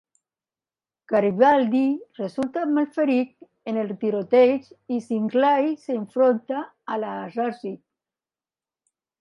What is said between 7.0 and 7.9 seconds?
l'assassí.